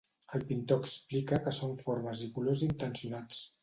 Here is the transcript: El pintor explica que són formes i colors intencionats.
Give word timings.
El 0.37 0.45
pintor 0.51 0.81
explica 0.87 1.41
que 1.45 1.55
són 1.59 1.79
formes 1.85 2.27
i 2.31 2.35
colors 2.41 2.69
intencionats. 2.73 3.49